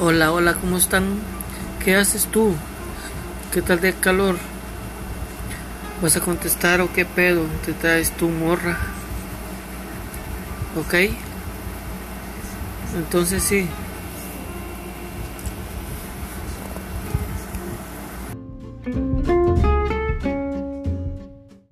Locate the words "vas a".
6.00-6.20